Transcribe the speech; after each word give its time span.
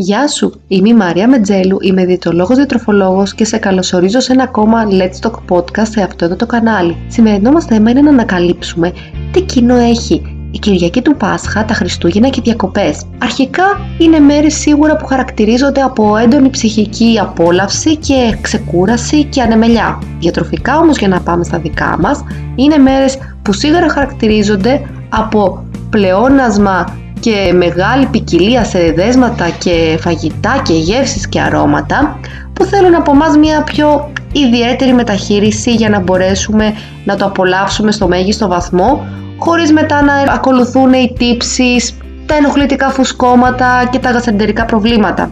Γεια 0.00 0.28
σου, 0.28 0.60
είμαι 0.68 0.88
η 0.88 0.94
Μαρία 0.94 1.28
Μετζέλου, 1.28 1.78
είμαι 1.80 2.04
διαιτολόγος 2.04 2.56
διατροφολόγος 2.56 3.34
και 3.34 3.44
σε 3.44 3.58
καλωσορίζω 3.58 4.20
σε 4.20 4.32
ένα 4.32 4.42
ακόμα 4.42 4.86
Let's 4.90 5.28
Talk 5.28 5.34
Podcast 5.48 5.88
σε 5.88 6.02
αυτό 6.02 6.24
εδώ 6.24 6.36
το 6.36 6.46
κανάλι. 6.46 6.96
Σημερινό 7.08 7.50
μας 7.50 7.64
θέμα 7.64 7.90
είναι 7.90 8.00
να 8.00 8.10
ανακαλύψουμε 8.10 8.92
τι 9.32 9.42
κοινό 9.42 9.74
έχει 9.74 10.22
η 10.50 10.58
Κυριακή 10.58 11.02
του 11.02 11.16
Πάσχα, 11.16 11.64
τα 11.64 11.74
Χριστούγεννα 11.74 12.28
και 12.28 12.40
οι 12.40 12.42
διακοπές. 12.44 13.02
Αρχικά 13.18 13.64
είναι 13.98 14.18
μέρες 14.18 14.54
σίγουρα 14.54 14.96
που 14.96 15.06
χαρακτηρίζονται 15.06 15.80
από 15.80 16.16
έντονη 16.16 16.50
ψυχική 16.50 17.18
απόλαυση 17.20 17.96
και 17.96 18.38
ξεκούραση 18.40 19.24
και 19.24 19.42
ανεμελιά. 19.42 20.02
Διατροφικά 20.18 20.78
όμως 20.78 20.98
για 20.98 21.08
να 21.08 21.20
πάμε 21.20 21.44
στα 21.44 21.58
δικά 21.58 21.96
μας, 22.00 22.24
είναι 22.54 22.76
μέρες 22.76 23.18
που 23.42 23.52
σίγουρα 23.52 23.88
χαρακτηρίζονται 23.88 24.80
από 25.08 25.64
πλεόνασμα 25.90 26.96
και 27.20 27.52
μεγάλη 27.56 28.06
ποικιλία 28.06 28.64
σε 28.64 28.92
δέσματα 28.96 29.48
και 29.48 29.98
φαγητά 30.00 30.60
και 30.64 30.72
γεύσεις 30.72 31.28
και 31.28 31.40
αρώματα 31.40 32.20
που 32.52 32.64
θέλουν 32.64 32.94
από 32.94 33.14
μας 33.14 33.36
μια 33.36 33.62
πιο 33.62 34.12
ιδιαίτερη 34.32 34.92
μεταχείριση 34.92 35.74
για 35.74 35.88
να 35.88 36.00
μπορέσουμε 36.00 36.74
να 37.04 37.16
το 37.16 37.24
απολαύσουμε 37.24 37.92
στο 37.92 38.08
μέγιστο 38.08 38.48
βαθμό 38.48 39.06
χωρίς 39.38 39.72
μετά 39.72 40.02
να 40.02 40.14
ακολουθούν 40.32 40.92
οι 40.92 41.14
τύψεις, 41.18 41.96
τα 42.26 42.34
ενοχλητικά 42.34 42.90
φουσκώματα 42.90 43.88
και 43.90 43.98
τα 43.98 44.10
γαστεντερικά 44.10 44.64
προβλήματα. 44.64 45.30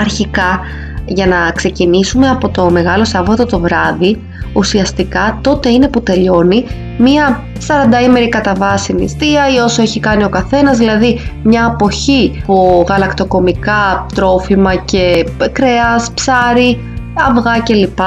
Αρχικά, 0.00 0.60
για 1.08 1.26
να 1.26 1.50
ξεκινήσουμε 1.50 2.28
από 2.28 2.48
το 2.48 2.70
Μεγάλο 2.70 3.04
Σαββάτο 3.04 3.46
το 3.46 3.58
βράδυ, 3.58 4.22
ουσιαστικά 4.52 5.38
τότε 5.42 5.68
είναι 5.68 5.88
που 5.88 6.02
τελειώνει 6.02 6.64
μία 6.98 7.42
40 8.00 8.04
ημερη 8.04 8.28
κατά 8.28 8.54
βάση 8.54 8.92
νηστεία 8.92 9.48
ή 9.54 9.58
όσο 9.58 9.82
έχει 9.82 10.00
κάνει 10.00 10.24
ο 10.24 10.28
καθένας, 10.28 10.78
δηλαδή 10.78 11.20
μια 11.42 11.66
αποχή 11.66 12.40
από 12.42 12.84
γαλακτοκομικά 12.88 14.06
τρόφιμα 14.14 14.74
και 14.74 15.26
κρέας, 15.52 16.10
ψάρι, 16.14 16.78
αυγά 17.14 17.60
κλπ. 17.64 17.98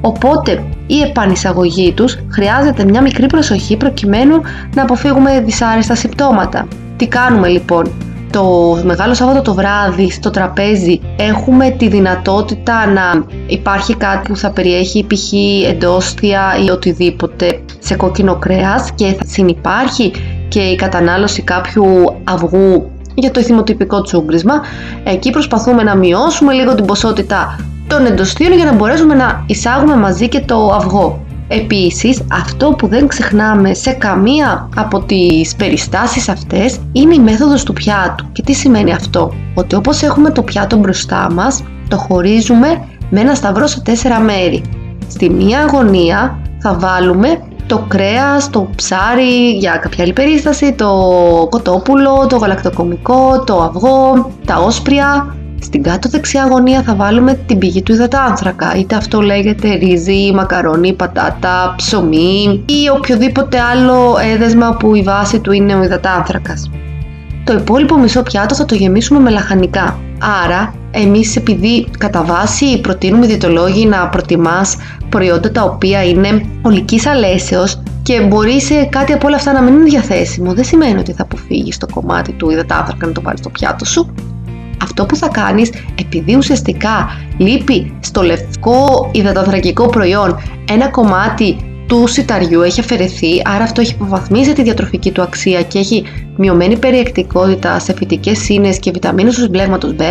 Οπότε 0.00 0.64
η 0.86 1.00
επανεισαγωγή 1.00 1.92
τους 1.92 2.18
χρειάζεται 2.28 2.84
μια 2.84 3.02
μικρή 3.02 3.26
προσοχή 3.26 3.76
προκειμένου 3.76 4.40
να 4.74 4.82
αποφύγουμε 4.82 5.40
δυσάρεστα 5.40 5.94
συμπτώματα. 5.94 6.66
Τι 6.96 7.06
κάνουμε 7.06 7.48
λοιπόν, 7.48 7.92
το 8.34 8.78
Μεγάλο 8.84 9.14
Σάββατο 9.14 9.42
το 9.42 9.54
βράδυ 9.54 10.10
στο 10.10 10.30
τραπέζι 10.30 11.00
έχουμε 11.16 11.70
τη 11.70 11.88
δυνατότητα 11.88 12.86
να 12.86 13.24
υπάρχει 13.46 13.96
κάτι 13.96 14.28
που 14.28 14.36
θα 14.36 14.50
περιέχει 14.50 15.06
π.χ. 15.06 15.32
εντόστια 15.68 16.40
ή 16.66 16.70
οτιδήποτε 16.70 17.60
σε 17.78 17.94
κόκκινο 17.94 18.36
κρέας 18.36 18.90
και 18.94 19.04
θα 19.18 19.24
συνυπάρχει 19.26 20.12
και 20.48 20.60
η 20.60 20.74
κατανάλωση 20.74 21.42
κάποιου 21.42 21.84
αυγού 22.24 22.90
για 23.14 23.30
το 23.30 23.40
εθιμοτυπικό 23.40 24.00
τσούγκρισμα. 24.00 24.54
Εκεί 25.04 25.30
προσπαθούμε 25.30 25.82
να 25.82 25.96
μειώσουμε 25.96 26.52
λίγο 26.52 26.74
την 26.74 26.84
ποσότητα 26.84 27.58
των 27.88 28.06
εντοστίων 28.06 28.52
για 28.52 28.64
να 28.64 28.72
μπορέσουμε 28.72 29.14
να 29.14 29.44
εισάγουμε 29.46 29.96
μαζί 29.96 30.28
και 30.28 30.40
το 30.40 30.72
αυγό. 30.72 31.23
Επίσης, 31.48 32.22
αυτό 32.32 32.68
που 32.70 32.86
δεν 32.86 33.06
ξεχνάμε 33.06 33.74
σε 33.74 33.92
καμία 33.92 34.68
από 34.76 35.00
τις 35.00 35.54
περιστάσεις 35.56 36.28
αυτές 36.28 36.78
είναι 36.92 37.14
η 37.14 37.18
μέθοδος 37.18 37.62
του 37.62 37.72
πιάτου. 37.72 38.32
Και 38.32 38.42
τι 38.42 38.52
σημαίνει 38.52 38.92
αυτό; 38.92 39.32
Ότι 39.54 39.74
όπως 39.74 40.02
έχουμε 40.02 40.30
το 40.30 40.42
πιάτο 40.42 40.76
μπροστά 40.76 41.32
μας, 41.32 41.62
το 41.88 41.96
χωρίζουμε 41.96 42.84
με 43.10 43.20
ένα 43.20 43.34
σταυρό 43.34 43.66
σε 43.66 43.80
τέσσερα 43.80 44.20
μέρη. 44.20 44.62
Στη 45.08 45.30
μία 45.30 45.60
αγωνία 45.60 46.38
θα 46.58 46.74
βάλουμε 46.74 47.42
το 47.66 47.84
κρέας, 47.88 48.50
το 48.50 48.68
ψάρι 48.76 49.50
για 49.50 49.76
κάποια 49.76 50.04
άλλη 50.04 50.12
περίσταση, 50.12 50.72
το 50.72 50.90
κοτόπουλο, 51.50 52.26
το 52.28 52.36
γαλακτοκομικό, 52.36 53.42
το 53.46 53.62
αυγό, 53.62 54.30
τα 54.46 54.56
όσπρια, 54.56 55.36
στην 55.64 55.82
κάτω 55.82 56.08
δεξιά 56.08 56.46
γωνία 56.50 56.82
θα 56.82 56.94
βάλουμε 56.94 57.34
την 57.46 57.58
πηγή 57.58 57.82
του 57.82 57.92
υδατάνθρακα, 57.92 58.74
είτε 58.76 58.94
αυτό 58.94 59.20
λέγεται 59.20 59.74
ρύζι, 59.74 60.32
μακαρόνι, 60.34 60.92
πατάτα, 60.92 61.74
ψωμί 61.76 62.64
ή 62.66 62.88
οποιοδήποτε 62.96 63.60
άλλο 63.60 64.16
έδεσμα 64.32 64.76
που 64.76 64.94
η 64.94 65.02
βάση 65.02 65.40
του 65.40 65.52
είναι 65.52 65.74
ο 65.74 65.82
υδατάνθρακας. 65.82 66.70
Το 67.44 67.52
υπόλοιπο 67.52 67.98
μισό 67.98 68.22
πιάτο 68.22 68.54
θα 68.54 68.64
το 68.64 68.74
γεμίσουμε 68.74 69.20
με 69.20 69.30
λαχανικά. 69.30 69.98
Άρα, 70.44 70.74
εμείς 70.90 71.36
επειδή 71.36 71.86
κατά 71.98 72.22
βάση 72.22 72.80
προτείνουμε 72.80 73.26
διαιτολόγοι 73.26 73.86
να 73.86 74.08
προτιμάς 74.08 74.76
προϊόντα 75.08 75.50
τα 75.50 75.62
οποία 75.62 76.04
είναι 76.04 76.46
ολικής 76.62 77.06
αλέσεως 77.06 77.82
και 78.02 78.20
μπορεί 78.20 78.60
σε 78.60 78.84
κάτι 78.84 79.12
από 79.12 79.26
όλα 79.26 79.36
αυτά 79.36 79.52
να 79.52 79.62
μην 79.62 79.74
είναι 79.74 79.84
διαθέσιμο, 79.84 80.54
δεν 80.54 80.64
σημαίνει 80.64 80.98
ότι 80.98 81.12
θα 81.12 81.22
αποφύγεις 81.22 81.78
το 81.78 81.86
κομμάτι 81.94 82.32
του 82.32 82.50
υδατάνθρακα 82.50 83.06
να 83.06 83.12
το 83.12 83.20
βάλεις 83.22 83.40
στο 83.40 83.50
πιάτο 83.50 83.84
σου 83.84 84.14
αυτό 84.82 85.06
που 85.06 85.16
θα 85.16 85.28
κάνεις 85.28 85.70
επειδή 85.94 86.36
ουσιαστικά 86.36 87.08
λείπει 87.36 87.96
στο 88.00 88.22
λευκό 88.22 89.10
υδατανθρακικό 89.12 89.86
προϊόν 89.86 90.40
ένα 90.70 90.88
κομμάτι 90.88 91.56
του 91.86 92.06
σιταριού 92.06 92.62
έχει 92.62 92.80
αφαιρεθεί, 92.80 93.42
άρα 93.44 93.64
αυτό 93.64 93.80
έχει 93.80 93.92
υποβαθμίσει 93.92 94.52
τη 94.52 94.62
διατροφική 94.62 95.10
του 95.10 95.22
αξία 95.22 95.62
και 95.62 95.78
έχει 95.78 96.04
μειωμένη 96.36 96.76
περιεκτικότητα 96.78 97.78
σε 97.78 97.94
φυτικές 97.94 98.48
ίνες 98.48 98.78
και 98.78 98.90
βιταμίνες 98.90 99.34
του 99.34 99.40
συμπλέγματος 99.40 99.94
B, 99.98 100.02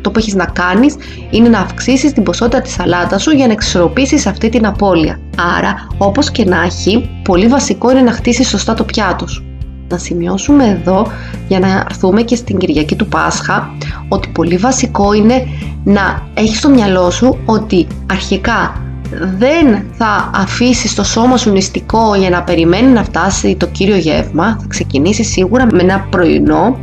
το 0.00 0.10
που 0.10 0.18
έχεις 0.18 0.34
να 0.34 0.44
κάνεις 0.44 0.96
είναι 1.30 1.48
να 1.48 1.58
αυξήσεις 1.58 2.12
την 2.12 2.22
ποσότητα 2.22 2.60
της 2.60 2.72
σαλάτας 2.72 3.22
σου 3.22 3.30
για 3.30 3.46
να 3.46 3.52
εξισορροπήσεις 3.52 4.26
αυτή 4.26 4.48
την 4.48 4.66
απώλεια. 4.66 5.20
Άρα, 5.58 5.86
όπως 5.98 6.30
και 6.30 6.44
να 6.44 6.62
έχει, 6.62 7.10
πολύ 7.22 7.46
βασικό 7.46 7.90
είναι 7.90 8.00
να 8.00 8.12
χτίσεις 8.12 8.48
σωστά 8.48 8.74
το 8.74 8.84
πιάτο 8.84 9.26
σου 9.26 9.47
να 9.90 9.98
σημειώσουμε 9.98 10.64
εδώ 10.64 11.06
για 11.48 11.58
να 11.58 11.84
έρθουμε 11.90 12.22
και 12.22 12.36
στην 12.36 12.58
Κυριακή 12.58 12.96
του 12.96 13.06
Πάσχα 13.06 13.70
ότι 14.08 14.28
πολύ 14.28 14.56
βασικό 14.56 15.12
είναι 15.12 15.46
να 15.84 16.28
έχεις 16.34 16.58
στο 16.58 16.68
μυαλό 16.68 17.10
σου 17.10 17.38
ότι 17.44 17.86
αρχικά 18.10 18.82
δεν 19.38 19.84
θα 19.92 20.30
αφήσεις 20.34 20.94
το 20.94 21.04
σώμα 21.04 21.36
σου 21.36 21.50
νηστικό 21.50 22.14
για 22.14 22.30
να 22.30 22.42
περιμένει 22.42 22.92
να 22.92 23.04
φτάσει 23.04 23.56
το 23.56 23.66
κύριο 23.66 23.96
γεύμα, 23.96 24.56
θα 24.60 24.66
ξεκινήσεις 24.68 25.28
σίγουρα 25.28 25.66
με 25.72 25.82
ένα 25.82 26.06
πρωινό 26.10 26.78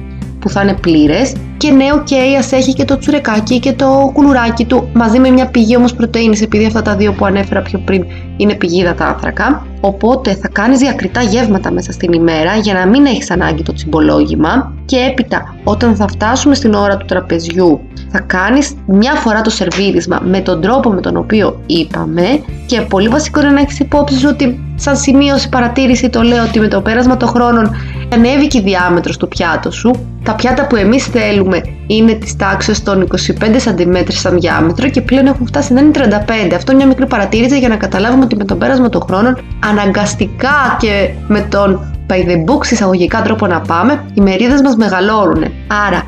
που 0.45 0.51
θα 0.51 0.61
είναι 0.61 0.73
πλήρες 0.73 1.33
και 1.57 1.71
ναι, 1.71 1.85
ok, 1.93 2.07
okay, 2.09 2.53
έχει 2.53 2.73
και 2.73 2.85
το 2.85 2.97
τσουρεκάκι 2.97 3.59
και 3.59 3.73
το 3.73 4.11
κουλουράκι 4.13 4.65
του 4.65 4.89
μαζί 4.93 5.19
με 5.19 5.29
μια 5.29 5.47
πηγή 5.47 5.75
όμως 5.75 5.93
πρωτεΐνης 5.93 6.41
επειδή 6.41 6.65
αυτά 6.65 6.81
τα 6.81 6.95
δύο 6.95 7.11
που 7.13 7.25
ανέφερα 7.25 7.61
πιο 7.61 7.79
πριν 7.85 8.05
είναι 8.37 8.53
πηγή 8.53 8.81
υδατάνθρακα. 8.81 9.65
Οπότε 9.81 10.35
θα 10.35 10.47
κάνεις 10.47 10.79
διακριτά 10.79 11.21
γεύματα 11.21 11.71
μέσα 11.71 11.91
στην 11.91 12.13
ημέρα 12.13 12.55
για 12.55 12.73
να 12.73 12.87
μην 12.87 13.05
έχεις 13.05 13.31
ανάγκη 13.31 13.63
το 13.63 13.73
τσιμπολόγημα 13.73 14.73
και 14.85 14.97
έπειτα 14.97 15.55
όταν 15.63 15.95
θα 15.95 16.07
φτάσουμε 16.07 16.55
στην 16.55 16.73
ώρα 16.73 16.97
του 16.97 17.05
τραπεζιού 17.05 17.79
θα 18.09 18.19
κάνεις 18.19 18.73
μια 18.85 19.13
φορά 19.13 19.41
το 19.41 19.49
σερβίρισμα 19.49 20.21
με 20.23 20.39
τον 20.39 20.61
τρόπο 20.61 20.89
με 20.89 21.01
τον 21.01 21.17
οποίο 21.17 21.61
είπαμε 21.65 22.43
και 22.65 22.81
πολύ 22.81 23.07
βασικό 23.07 23.39
είναι 23.39 23.49
να 23.49 23.59
έχεις 23.59 23.79
υπόψη 23.79 24.25
ότι 24.25 24.64
σαν 24.75 24.97
σημείωση 24.97 25.49
παρατήρηση 25.49 26.09
το 26.09 26.21
λέω 26.21 26.43
ότι 26.43 26.59
με 26.59 26.67
το 26.67 26.81
πέρασμα 26.81 27.17
των 27.17 27.27
χρόνων 27.27 27.75
ανέβηκε 28.13 28.57
η 28.57 28.61
διάμετρος 28.61 29.17
του 29.17 29.27
πιάτου 29.27 29.71
σου. 29.71 29.91
Τα 30.23 30.35
πιάτα 30.35 30.67
που 30.67 30.75
εμείς 30.75 31.05
θέλουμε 31.05 31.61
είναι 31.87 32.13
της 32.13 32.35
τάξης 32.35 32.83
των 32.83 33.07
25 33.11 33.43
cm 33.43 34.05
σαν 34.07 34.39
διάμετρο 34.39 34.89
και 34.89 35.01
πλέον 35.01 35.25
έχουν 35.25 35.47
φτάσει 35.47 35.73
να 35.73 35.81
είναι 35.81 35.91
35. 35.93 36.53
Αυτό 36.55 36.71
είναι 36.71 36.79
μια 36.81 36.87
μικρή 36.87 37.07
παρατήρηση 37.07 37.59
για 37.59 37.69
να 37.69 37.75
καταλάβουμε 37.75 38.23
ότι 38.23 38.35
με 38.35 38.43
το 38.45 38.55
πέρασμα 38.55 38.89
των 38.89 39.01
χρόνων 39.01 39.37
αναγκαστικά 39.65 40.77
και 40.79 41.09
με 41.27 41.41
τον 41.41 41.93
by 42.07 42.13
the 42.13 42.51
book 42.51 42.71
εισαγωγικά 42.71 43.21
τρόπο 43.21 43.47
να 43.47 43.61
πάμε, 43.61 44.05
οι 44.13 44.21
μερίδες 44.21 44.61
μας 44.61 44.75
μεγαλώνουν. 44.75 45.43
Άρα, 45.87 46.03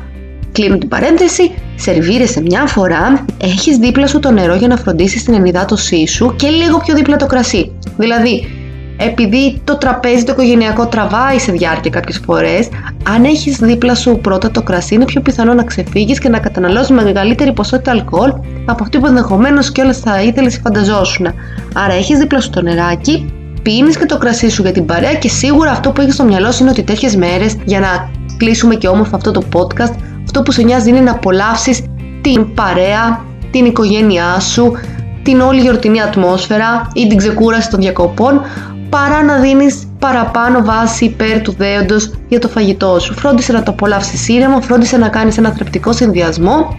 κλείνω 0.52 0.78
την 0.78 0.88
παρένθεση, 0.88 1.54
σερβίρεσαι 1.74 2.40
μια 2.40 2.66
φορά, 2.66 3.24
έχεις 3.40 3.76
δίπλα 3.76 4.06
σου 4.06 4.18
το 4.18 4.30
νερό 4.30 4.54
για 4.54 4.68
να 4.68 4.76
φροντίσεις 4.76 5.24
την 5.24 5.34
ενυδάτωσή 5.34 6.06
σου 6.06 6.34
και 6.36 6.48
λίγο 6.48 6.78
πιο 6.78 6.94
δίπλα 6.94 7.16
το 7.16 7.26
κρασί. 7.26 7.72
Δηλαδή, 7.96 8.57
επειδή 8.98 9.60
το 9.64 9.76
τραπέζι 9.76 10.24
το 10.24 10.32
οικογενειακό 10.32 10.86
τραβάει 10.86 11.38
σε 11.38 11.52
διάρκεια 11.52 11.90
κάποιες 11.90 12.20
φορές, 12.24 12.68
αν 13.08 13.24
έχεις 13.24 13.56
δίπλα 13.56 13.94
σου 13.94 14.18
πρώτα 14.22 14.50
το 14.50 14.62
κρασί, 14.62 14.94
είναι 14.94 15.04
πιο 15.04 15.20
πιθανό 15.20 15.54
να 15.54 15.64
ξεφύγεις 15.64 16.18
και 16.18 16.28
να 16.28 16.38
καταναλώσεις 16.38 16.90
μεγαλύτερη 16.90 17.52
ποσότητα 17.52 17.90
αλκοόλ 17.90 18.32
από 18.64 18.82
αυτή 18.82 18.98
που 18.98 19.06
ενδεχομένως 19.06 19.72
κιόλα 19.72 19.92
θα 19.92 20.22
ήθελες 20.22 20.56
ή 20.56 20.60
φανταζόσουν. 20.60 21.26
Άρα 21.74 21.94
έχεις 21.94 22.18
δίπλα 22.18 22.40
σου 22.40 22.50
το 22.50 22.62
νεράκι, 22.62 23.32
πίνεις 23.62 23.98
και 23.98 24.06
το 24.06 24.18
κρασί 24.18 24.48
σου 24.48 24.62
για 24.62 24.72
την 24.72 24.84
παρέα 24.84 25.14
και 25.14 25.28
σίγουρα 25.28 25.70
αυτό 25.70 25.90
που 25.90 26.00
έχεις 26.00 26.14
στο 26.14 26.24
μυαλό 26.24 26.52
σου 26.52 26.62
είναι 26.62 26.70
ότι 26.70 26.82
τέτοιες 26.82 27.16
μέρες, 27.16 27.56
για 27.64 27.80
να 27.80 28.10
κλείσουμε 28.36 28.74
και 28.74 28.88
όμορφα 28.88 29.16
αυτό 29.16 29.30
το 29.30 29.42
podcast, 29.52 29.94
αυτό 30.24 30.42
που 30.42 30.52
σε 30.52 30.62
νοιάζει 30.62 30.88
είναι 30.88 31.00
να 31.00 31.10
απολαύσεις 31.10 31.82
την 32.20 32.54
παρέα, 32.54 33.24
την 33.50 33.64
οικογένειά 33.64 34.40
σου, 34.40 34.72
την 35.22 35.40
όλη 35.40 35.60
γιορτινή 35.60 36.02
ατμόσφαιρα 36.02 36.88
ή 36.94 37.06
την 37.06 37.16
ξεκούραση 37.16 37.70
των 37.70 37.80
διακοπών 37.80 38.40
παρά 38.88 39.22
να 39.22 39.38
δίνεις 39.38 39.88
παραπάνω 39.98 40.64
βάση 40.64 41.04
υπέρ 41.04 41.40
του 41.40 41.52
δέοντος 41.52 42.10
για 42.28 42.38
το 42.38 42.48
φαγητό 42.48 42.98
σου. 42.98 43.14
Φρόντισε 43.14 43.52
να 43.52 43.62
το 43.62 43.70
απολαύσεις 43.70 44.28
ήρεμα, 44.28 44.60
φρόντισε 44.60 44.96
να 44.96 45.08
κάνεις 45.08 45.38
ένα 45.38 45.50
θρεπτικό 45.50 45.92
συνδυασμό 45.92 46.76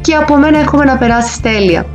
και 0.00 0.14
από 0.14 0.36
μένα 0.36 0.58
εύχομαι 0.58 0.84
να 0.84 0.96
περάσεις 0.96 1.40
τέλεια. 1.40 1.86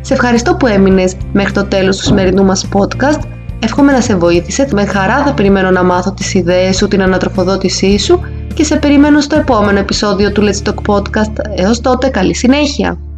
Σε 0.00 0.14
ευχαριστώ 0.14 0.54
που 0.54 0.66
έμεινες 0.66 1.16
μέχρι 1.32 1.52
το 1.52 1.64
τέλος 1.64 1.96
του 1.96 2.02
σημερινού 2.02 2.44
μας 2.44 2.68
podcast. 2.72 3.20
Εύχομαι 3.62 3.92
να 3.92 4.00
σε 4.00 4.16
βοήθησε. 4.16 4.68
Με 4.72 4.84
χαρά 4.84 5.22
θα 5.24 5.34
περιμένω 5.34 5.70
να 5.70 5.82
μάθω 5.84 6.12
τις 6.12 6.34
ιδέες 6.34 6.76
σου, 6.76 6.88
την 6.88 7.02
ανατροφοδότησή 7.02 7.98
σου 7.98 8.20
και 8.54 8.64
σε 8.64 8.76
περιμένω 8.76 9.20
στο 9.20 9.36
επόμενο 9.36 9.78
επεισόδιο 9.78 10.32
του 10.32 10.42
Let's 10.42 10.68
Talk 10.68 10.94
Podcast. 10.94 11.32
Έως 11.54 11.80
τότε 11.80 12.08
καλή 12.08 12.34
συνέχεια! 12.34 13.09